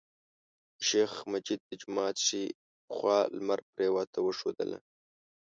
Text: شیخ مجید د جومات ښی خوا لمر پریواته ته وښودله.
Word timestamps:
شیخ 0.87 1.11
مجید 1.31 1.59
د 1.65 1.71
جومات 1.81 2.15
ښی 2.25 2.43
خوا 2.95 3.19
لمر 3.35 3.59
پریواته 3.73 4.11
ته 4.13 4.19
وښودله. 4.23 4.77